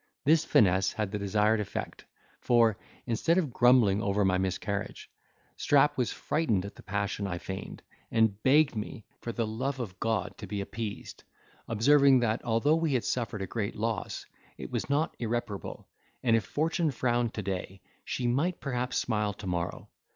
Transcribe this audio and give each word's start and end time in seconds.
This 0.25 0.43
finesse 0.43 0.93
had 0.93 1.11
the 1.11 1.19
desired 1.19 1.59
effect, 1.59 2.05
for, 2.39 2.75
instead 3.05 3.37
of 3.37 3.53
grumbling 3.53 4.01
over 4.01 4.25
my 4.25 4.39
miscarriage, 4.39 5.11
Strap 5.57 5.95
was 5.95 6.11
frightened 6.11 6.65
at 6.65 6.73
the 6.73 6.81
passion 6.81 7.27
I 7.27 7.37
feigned, 7.37 7.83
and 8.09 8.41
begged 8.41 8.75
me, 8.75 9.05
for 9.19 9.31
the 9.31 9.45
love 9.45 9.79
of 9.79 9.99
God, 9.99 10.35
to 10.39 10.47
be 10.47 10.59
appeased; 10.59 11.23
observing 11.67 12.21
that, 12.21 12.43
although 12.43 12.77
we 12.77 12.95
had 12.95 13.03
suffered 13.05 13.43
a 13.43 13.45
great 13.45 13.75
loss, 13.75 14.25
it 14.57 14.71
was 14.71 14.89
not 14.89 15.15
irreparable; 15.19 15.87
and 16.23 16.35
if 16.35 16.45
Fortune 16.45 16.89
frowned 16.89 17.35
to 17.35 17.43
day, 17.43 17.79
she 18.03 18.25
might 18.25 18.59
perhaps 18.59 18.97
smile 18.97 19.33
to 19.33 19.45
morrow. 19.45 19.87